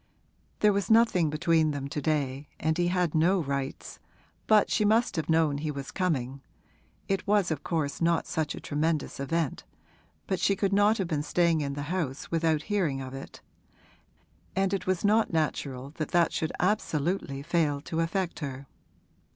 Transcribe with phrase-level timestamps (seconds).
[0.61, 3.99] There was nothing between them to day and he had no rights,
[4.47, 6.41] but she must have known he was coming
[7.07, 9.63] (it was of course not such a tremendous event,
[10.25, 13.41] but she could not have been staying in the house without hearing of it),
[14.55, 18.65] and it was not natural that that should absolutely fail to affect her.